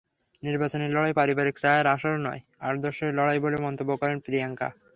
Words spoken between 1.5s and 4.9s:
চায়ের আসর নয়, আদর্শের লড়াই বলেও মন্তব্য করেন প্রিয়াঙ্কা।